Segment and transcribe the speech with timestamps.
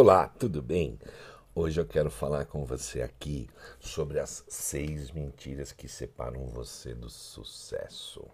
[0.00, 0.96] Olá, tudo bem?
[1.52, 3.50] Hoje eu quero falar com você aqui
[3.80, 8.24] sobre as seis mentiras que separam você do sucesso.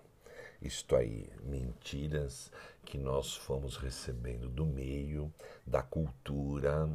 [0.61, 2.53] Isto aí, mentiras
[2.85, 5.33] que nós fomos recebendo do meio,
[5.67, 6.87] da cultura,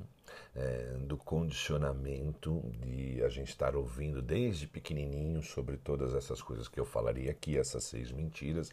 [0.56, 6.80] é, do condicionamento de a gente estar ouvindo desde pequenininho sobre todas essas coisas que
[6.80, 8.72] eu falaria aqui, essas seis mentiras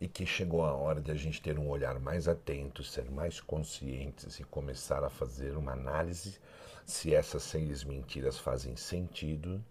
[0.00, 3.40] e que chegou a hora de a gente ter um olhar mais atento, ser mais
[3.40, 6.38] conscientes e começar a fazer uma análise
[6.84, 9.64] se essas seis mentiras fazem sentido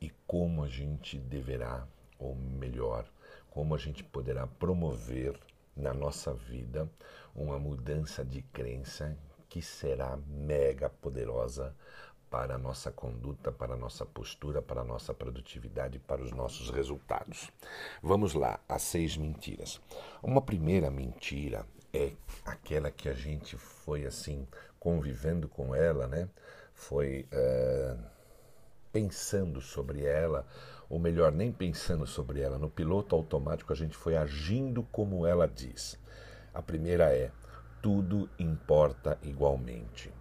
[0.00, 1.86] e como a gente deverá,
[2.18, 3.06] ou melhor,
[3.50, 5.38] como a gente poderá promover
[5.76, 6.88] na nossa vida
[7.34, 9.16] uma mudança de crença
[9.48, 11.74] que será mega poderosa
[12.34, 16.68] para a nossa conduta, para a nossa postura, para a nossa produtividade, para os nossos
[16.68, 17.48] resultados.
[18.02, 19.80] Vamos lá, as seis mentiras.
[20.20, 22.10] Uma primeira mentira é
[22.44, 24.48] aquela que a gente foi assim
[24.80, 26.28] convivendo com ela, né?
[26.74, 28.02] Foi uh,
[28.92, 30.44] pensando sobre ela,
[30.90, 32.58] ou melhor, nem pensando sobre ela.
[32.58, 35.96] No piloto automático a gente foi agindo como ela diz.
[36.52, 37.30] A primeira é:
[37.80, 40.12] tudo importa igualmente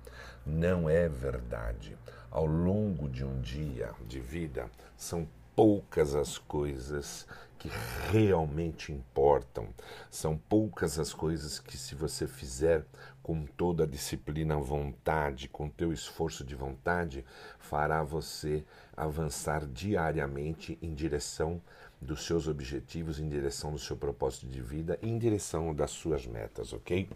[0.45, 1.97] não é verdade.
[2.30, 7.28] Ao longo de um dia de vida, são poucas as coisas
[7.59, 7.69] que
[8.11, 9.69] realmente importam.
[10.11, 12.86] São poucas as coisas que, se você fizer
[13.22, 17.23] com toda a disciplina, vontade, com teu esforço de vontade,
[17.58, 18.66] fará você
[18.97, 21.61] avançar diariamente em direção
[22.02, 26.73] dos seus objetivos, em direção do seu propósito de vida, em direção das suas metas,
[26.73, 27.09] ok?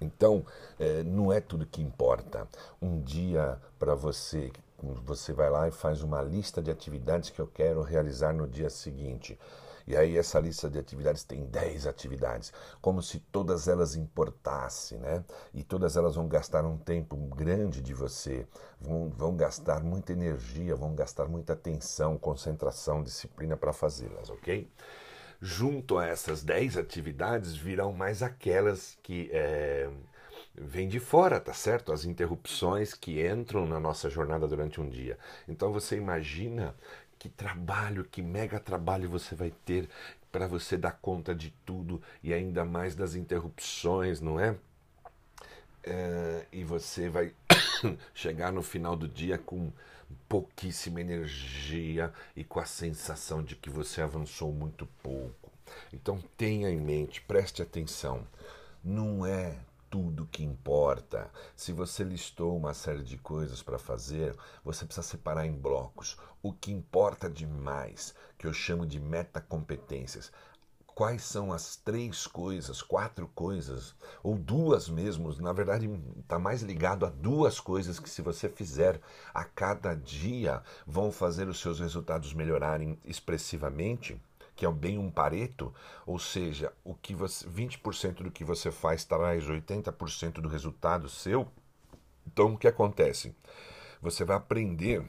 [0.00, 0.44] Então,
[0.78, 2.48] é, não é tudo que importa.
[2.80, 4.50] Um dia para você,
[4.82, 8.70] você vai lá e faz uma lista de atividades que eu quero realizar no dia
[8.70, 9.38] seguinte.
[9.86, 15.24] E aí essa lista de atividades tem 10 atividades, como se todas elas importassem, né?
[15.52, 18.46] E todas elas vão gastar um tempo grande de você,
[18.80, 24.70] vão, vão gastar muita energia, vão gastar muita atenção, concentração, disciplina para fazê-las, ok?
[25.40, 29.88] Junto a essas 10 atividades virão mais aquelas que é,
[30.54, 31.92] vêm de fora, tá certo?
[31.92, 35.18] As interrupções que entram na nossa jornada durante um dia.
[35.48, 36.74] Então você imagina
[37.18, 39.88] que trabalho, que mega trabalho você vai ter
[40.30, 44.56] para você dar conta de tudo e ainda mais das interrupções, não é?
[45.84, 47.32] É e você vai
[48.14, 49.72] chegar no final do dia com
[50.28, 55.50] pouquíssima energia e com a sensação de que você avançou muito pouco.
[55.92, 58.26] Então tenha em mente, preste atenção,
[58.82, 59.56] não é
[59.90, 61.28] tudo que importa.
[61.56, 66.16] Se você listou uma série de coisas para fazer, você precisa separar em blocos.
[66.42, 70.32] O que importa demais, que eu chamo de metacompetências,
[70.94, 77.06] quais são as três coisas, quatro coisas, ou duas mesmo, na verdade está mais ligado
[77.06, 79.00] a duas coisas que, se você fizer
[79.32, 84.20] a cada dia, vão fazer os seus resultados melhorarem expressivamente
[84.60, 85.72] que é bem um pareto,
[86.04, 91.48] ou seja, o que você, 20% do que você faz traz 80% do resultado seu.
[92.26, 93.34] Então, o que acontece?
[94.02, 95.02] Você vai aprender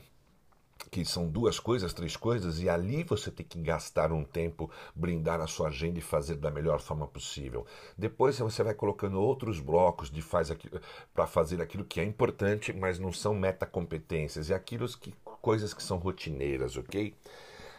[0.89, 5.39] que são duas coisas, três coisas, e ali você tem que gastar um tempo, brindar
[5.39, 7.65] a sua agenda e fazer da melhor forma possível.
[7.97, 10.51] Depois você vai colocando outros blocos de faz
[11.13, 15.83] para fazer aquilo que é importante, mas não são metacompetências, e aquilo que coisas que
[15.83, 17.15] são rotineiras, ok?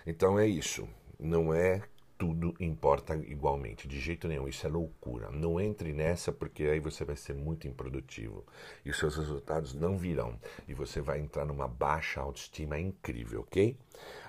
[0.06, 0.88] Então é isso.
[1.18, 1.82] Não é
[2.22, 4.46] tudo importa igualmente, de jeito nenhum.
[4.46, 5.28] Isso é loucura.
[5.32, 8.46] Não entre nessa porque aí você vai ser muito improdutivo
[8.84, 10.38] e os seus resultados não virão
[10.68, 13.76] e você vai entrar numa baixa autoestima incrível, ok?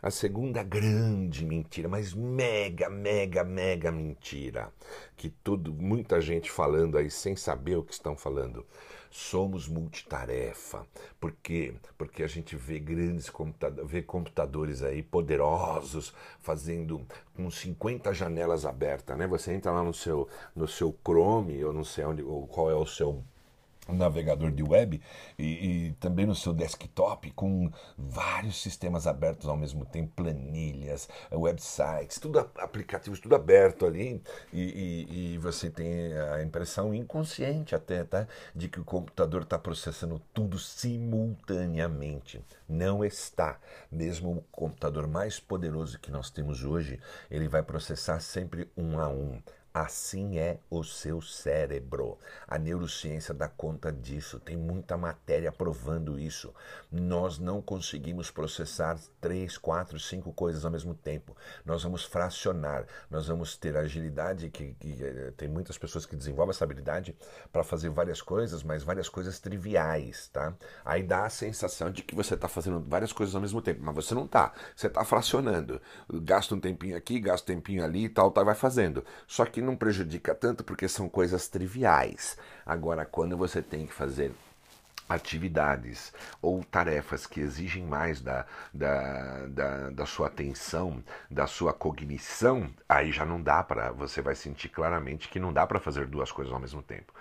[0.01, 4.73] A segunda grande mentira, mas mega, mega, mega mentira,
[5.15, 8.65] que tudo, muita gente falando aí sem saber o que estão falando.
[9.15, 10.87] Somos multitarefa.
[11.19, 11.75] Por quê?
[11.99, 19.15] Porque a gente vê grandes computadores, vê computadores aí poderosos fazendo com 50 janelas abertas,
[19.15, 19.27] né?
[19.27, 22.87] Você entra lá no seu no seu Chrome, eu não sei onde, qual é o
[22.87, 23.23] seu
[23.89, 25.01] navegador de web
[25.37, 32.19] e, e, também no seu desktop com vários sistemas abertos ao mesmo tempo, planilhas, websites,
[32.19, 34.21] tudo aplicativos, tudo aberto ali
[34.53, 39.57] e, e, e você tem a impressão inconsciente até, tá, de que o computador está
[39.59, 42.41] processando tudo simultaneamente.
[42.67, 43.59] Não está.
[43.91, 49.09] Mesmo o computador mais poderoso que nós temos hoje, ele vai processar sempre um a
[49.09, 49.41] um
[49.73, 52.19] Assim é o seu cérebro.
[52.47, 56.53] A neurociência dá conta disso, tem muita matéria provando isso.
[56.91, 61.35] Nós não conseguimos processar três, quatro, cinco coisas ao mesmo tempo.
[61.65, 66.51] Nós vamos fracionar, nós vamos ter agilidade, que, que eh, tem muitas pessoas que desenvolvem
[66.51, 67.17] essa habilidade
[67.51, 70.53] para fazer várias coisas, mas várias coisas triviais, tá?
[70.85, 73.95] Aí dá a sensação de que você está fazendo várias coisas ao mesmo tempo, mas
[73.95, 74.53] você não está.
[74.75, 75.81] Você está fracionando.
[76.21, 79.03] Gasta um tempinho aqui, gasta um tempinho ali e tal, tá, vai fazendo.
[79.25, 82.37] Só que não prejudica tanto porque são coisas triviais.
[82.65, 84.31] Agora, quando você tem que fazer
[85.07, 92.69] atividades ou tarefas que exigem mais da, da, da, da, sua atenção, da sua cognição,
[92.87, 93.91] aí já não dá para.
[93.91, 97.13] Você vai sentir claramente que não dá para fazer duas coisas ao mesmo tempo.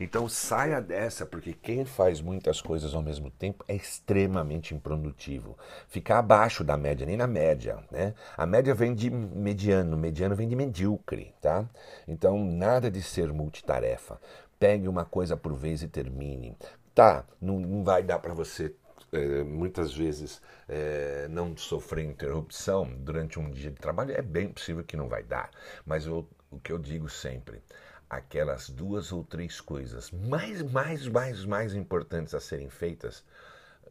[0.00, 5.56] Então saia dessa, porque quem faz muitas coisas ao mesmo tempo é extremamente improdutivo.
[5.88, 7.78] Fica abaixo da média, nem na média.
[7.90, 8.14] Né?
[8.36, 11.34] A média vem de mediano, mediano vem de medíocre.
[11.40, 11.68] Tá?
[12.06, 14.20] Então nada de ser multitarefa.
[14.58, 16.56] Pegue uma coisa por vez e termine.
[16.94, 18.74] Tá, não, não vai dar para você
[19.12, 24.12] é, muitas vezes é, não sofrer interrupção durante um dia de trabalho.
[24.12, 25.50] É bem possível que não vai dar.
[25.86, 27.62] Mas eu, o que eu digo sempre,
[28.08, 33.24] aquelas duas ou três coisas mais, mais, mais, mais importantes a serem feitas,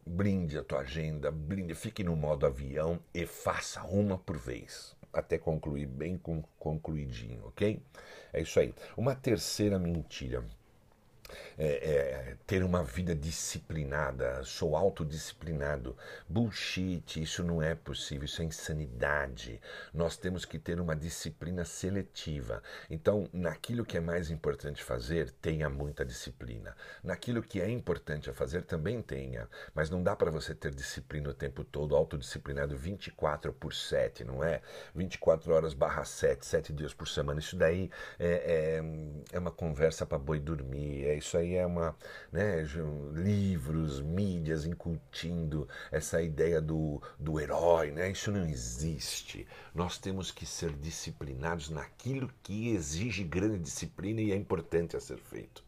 [0.04, 5.38] brinde a tua agenda, brinde, fique no modo avião e faça uma por vez, até
[5.38, 6.20] concluir bem
[6.58, 7.80] concluidinho, ok?
[8.32, 8.74] É isso aí.
[8.96, 10.44] Uma terceira mentira
[11.58, 15.96] é, é, ter uma vida disciplinada, sou autodisciplinado.
[16.28, 19.60] Bullshit, isso não é possível, isso é insanidade.
[19.92, 22.62] Nós temos que ter uma disciplina seletiva.
[22.88, 26.76] Então, naquilo que é mais importante fazer, tenha muita disciplina.
[27.02, 29.48] Naquilo que é importante a fazer, também tenha.
[29.74, 34.44] Mas não dá para você ter disciplina o tempo todo, autodisciplinado 24 por 7, não
[34.44, 34.62] é?
[34.94, 37.40] 24 horas barra 7, 7 dias por semana.
[37.40, 41.96] Isso daí é, é, é uma conversa para boi dormir, é isso aí é uma.
[42.32, 42.64] Né,
[43.14, 48.10] livros, mídias incutindo essa ideia do, do herói, né?
[48.10, 49.46] Isso não existe.
[49.74, 55.18] Nós temos que ser disciplinados naquilo que exige grande disciplina e é importante a ser
[55.18, 55.62] feito.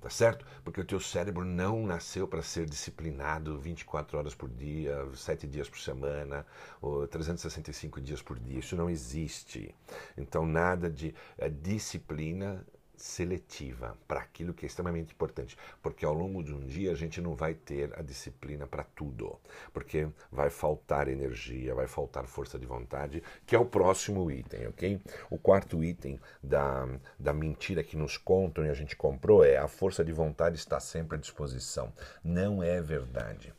[0.00, 0.46] Tá certo?
[0.64, 5.68] Porque o teu cérebro não nasceu para ser disciplinado 24 horas por dia, 7 dias
[5.68, 6.46] por semana,
[6.80, 8.58] ou 365 dias por dia.
[8.60, 9.74] Isso não existe.
[10.16, 12.66] Então, nada de é, disciplina
[13.00, 17.20] seletiva para aquilo que é extremamente importante, porque ao longo de um dia a gente
[17.20, 19.38] não vai ter a disciplina para tudo,
[19.72, 25.00] porque vai faltar energia, vai faltar força de vontade, que é o próximo item, ok?
[25.30, 26.86] O quarto item da,
[27.18, 30.78] da mentira que nos contam e a gente comprou é a força de vontade está
[30.78, 31.92] sempre à disposição.
[32.22, 33.52] Não é verdade.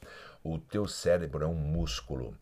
[0.44, 2.34] O teu cérebro é um músculo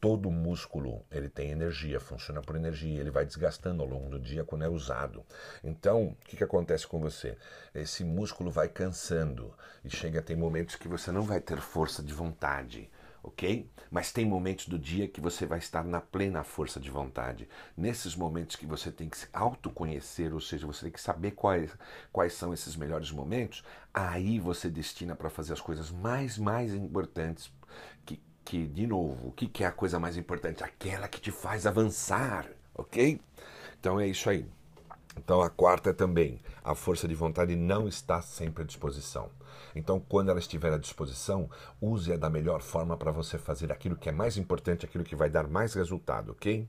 [0.00, 4.44] todo músculo ele tem energia, funciona por energia, ele vai desgastando ao longo do dia
[4.44, 5.24] quando é usado.
[5.62, 7.36] Então, o que, que acontece com você?
[7.74, 9.52] Esse músculo vai cansando
[9.84, 12.90] e chega a ter momentos que você não vai ter força de vontade.
[13.20, 13.68] Ok?
[13.90, 17.48] Mas tem momentos do dia que você vai estar na plena força de vontade.
[17.76, 21.70] Nesses momentos que você tem que se autoconhecer, ou seja, você tem que saber quais,
[22.12, 27.50] quais são esses melhores momentos, aí você destina para fazer as coisas mais, mais importantes
[28.48, 30.64] que, de novo, o que, que é a coisa mais importante?
[30.64, 33.20] Aquela que te faz avançar, ok?
[33.78, 34.46] Então é isso aí.
[35.18, 39.28] Então a quarta também, a força de vontade não está sempre à disposição.
[39.74, 41.50] Então, quando ela estiver à disposição,
[41.80, 45.28] use-a da melhor forma para você fazer aquilo que é mais importante, aquilo que vai
[45.28, 46.66] dar mais resultado, ok?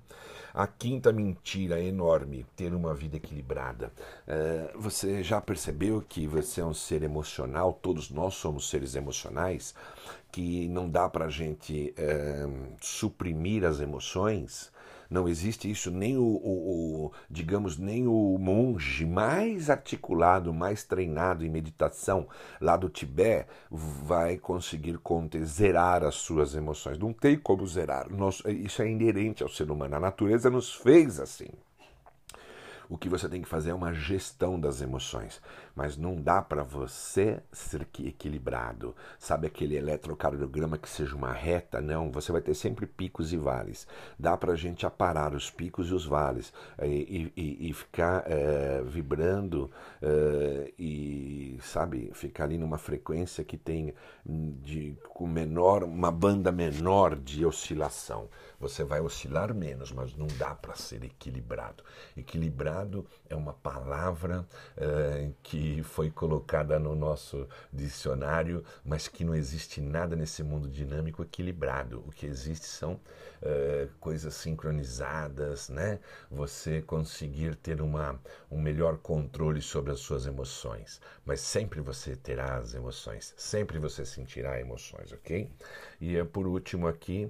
[0.54, 3.92] A quinta mentira enorme, ter uma vida equilibrada.
[4.28, 9.76] Uh, você já percebeu que você é um ser emocional, todos nós somos seres emocionais,
[10.32, 14.72] que não dá para a gente uh, suprimir as emoções?
[15.10, 21.44] Não existe isso, nem o, o, o, digamos, nem o monge mais articulado, mais treinado
[21.44, 22.28] em meditação
[22.62, 27.00] lá do Tibete vai conseguir conter, zerar as suas emoções.
[27.00, 28.08] Não tem como zerar.
[28.12, 29.96] Nós, isso é inerente ao ser humano.
[29.96, 31.50] A natureza nos fez assim.
[32.90, 35.40] O que você tem que fazer é uma gestão das emoções,
[35.76, 38.96] mas não dá para você ser equilibrado.
[39.20, 41.80] Sabe aquele eletrocardiograma que seja uma reta?
[41.80, 43.88] Não, você vai ter sempre picos e vales.
[44.18, 48.82] Dá para a gente aparar os picos e os vales e, e, e ficar é,
[48.84, 49.70] vibrando
[50.02, 53.94] é, e sabe, ficar ali numa frequência que tem
[54.28, 58.28] hum, de com menor, uma banda menor de oscilação.
[58.60, 61.84] Você vai oscilar menos, mas não dá para ser equilibrado.
[62.18, 62.79] Equilibrado
[63.30, 70.16] é uma palavra uh, que foi colocada no nosso dicionário, mas que não existe nada
[70.16, 72.04] nesse mundo dinâmico equilibrado.
[72.08, 76.00] O que existe são uh, coisas sincronizadas, né?
[76.32, 78.20] Você conseguir ter uma,
[78.50, 81.02] um melhor controle sobre as suas emoções.
[81.26, 85.52] Mas sempre você terá as emoções, sempre você sentirá emoções, ok?
[86.00, 87.30] E por último aqui,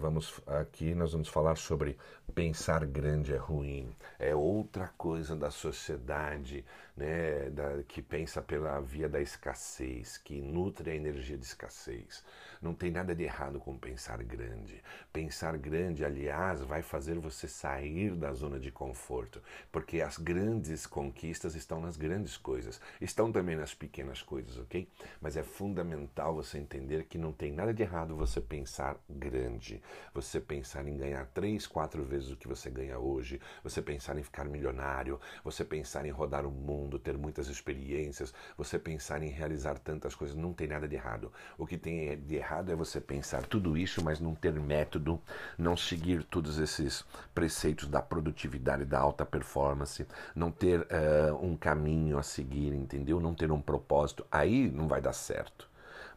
[0.00, 1.96] vamos aqui nós vamos falar sobre
[2.34, 6.64] pensar grande é ruim, é outra coisa da sociedade
[6.96, 12.24] né, da, que pensa pela via da escassez, que nutre a energia de escassez.
[12.60, 14.80] Não tem nada de errado com pensar grande.
[15.12, 19.42] Pensar grande, aliás, vai fazer você sair da zona de conforto,
[19.72, 24.88] porque as grandes conquistas estão nas grandes coisas, estão também nas pequenas coisas, ok?
[25.20, 29.82] Mas é fundamental você entender que não tem nada de errado você pensar grande,
[30.14, 34.22] você pensar em ganhar três, quatro vezes o que você ganha hoje, você pensar em
[34.22, 39.78] ficar milionário, você pensar em rodar o mundo, ter muitas experiências, você pensar em realizar
[39.78, 41.32] tantas coisas, não tem nada de errado.
[41.58, 45.20] O que tem de errado é você pensar tudo isso, mas não ter método,
[45.58, 47.04] não seguir todos esses
[47.34, 53.18] preceitos da produtividade, da alta performance, não ter uh, um caminho a seguir, entendeu?
[53.18, 54.26] Não ter um propósito.
[54.30, 55.68] Aí não vai dar certo.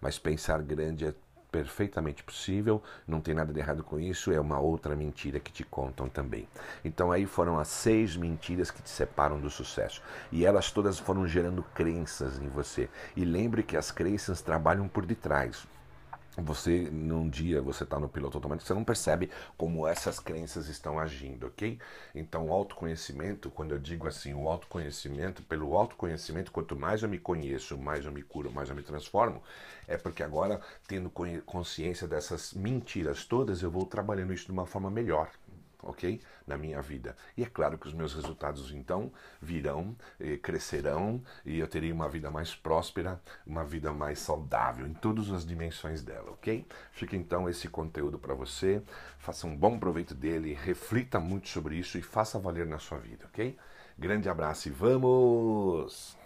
[0.01, 1.13] Mas pensar grande é
[1.55, 5.63] perfeitamente possível, não tem nada de errado com isso, é uma outra mentira que te
[5.63, 6.49] contam também.
[6.83, 10.01] Então aí foram as seis mentiras que te separam do sucesso.
[10.33, 12.89] E elas todas foram gerando crenças em você.
[13.15, 15.65] E lembre que as crenças trabalham por detrás
[16.37, 20.99] você num dia você está no piloto automático, você não percebe como essas crenças estão
[20.99, 21.79] agindo, ok?
[22.13, 27.19] Então, o autoconhecimento, quando eu digo assim, o autoconhecimento, pelo autoconhecimento, quanto mais eu me
[27.19, 29.41] conheço, mais eu me curo, mais eu me transformo,
[29.87, 31.09] é porque agora, tendo
[31.45, 35.29] consciência dessas mentiras todas, eu vou trabalhando isso de uma forma melhor,
[35.85, 36.19] ok?
[36.45, 37.15] Na minha vida.
[37.37, 39.11] E é claro que os meus resultados então
[39.41, 44.93] virão, eh, crescerão e eu terei uma vida mais próspera, uma vida mais saudável em
[44.93, 46.65] todas as dimensões dela, ok?
[46.91, 48.81] Fica então esse conteúdo para você,
[49.17, 53.25] faça um bom proveito dele, reflita muito sobre isso e faça valer na sua vida,
[53.25, 53.57] ok?
[53.97, 56.24] Grande abraço e vamos!